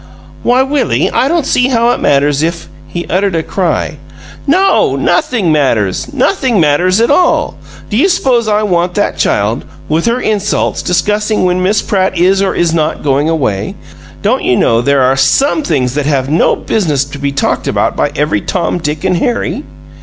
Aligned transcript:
"Why, 0.41 0.63
Willie, 0.63 1.11
I 1.11 1.27
don't 1.27 1.45
see 1.45 1.67
how 1.67 1.91
it 1.91 1.99
matters 1.99 2.41
if" 2.41 2.67
He 2.87 3.05
uttered 3.05 3.35
a 3.35 3.43
cry. 3.43 3.97
"No! 4.47 4.95
Nothing 4.95 5.51
matters! 5.51 6.11
Nothing 6.11 6.59
matters 6.59 6.99
at 6.99 7.11
all! 7.11 7.55
Do 7.87 7.97
you 7.97 8.09
s'pose 8.09 8.47
I 8.47 8.63
want 8.63 8.95
that 8.95 9.15
child, 9.19 9.63
with 9.87 10.07
her 10.07 10.19
insults, 10.19 10.81
discussing 10.81 11.45
when 11.45 11.61
Miss 11.61 11.83
Pratt 11.83 12.17
is 12.17 12.41
or 12.41 12.55
is 12.55 12.73
not 12.73 13.03
going 13.03 13.29
away? 13.29 13.75
Don't 14.23 14.41
you 14.43 14.55
know 14.55 14.81
there 14.81 15.03
are 15.03 15.15
SOME 15.15 15.61
things 15.61 15.93
that 15.93 16.07
have 16.07 16.31
no 16.31 16.55
business 16.55 17.05
to 17.05 17.19
be 17.19 17.31
talked 17.31 17.67
about 17.67 17.95
by 17.95 18.09
every 18.15 18.41
Tom, 18.41 18.79
Dick, 18.79 19.03
and 19.03 19.17
Harry?" 19.17 19.61